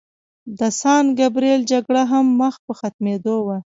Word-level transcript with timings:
د 0.59 0.61
سان 0.79 1.03
ګبریل 1.19 1.61
جګړه 1.71 2.03
هم 2.11 2.25
مخ 2.39 2.55
په 2.65 2.73
ختمېدو 2.79 3.35
وه. 3.47 3.57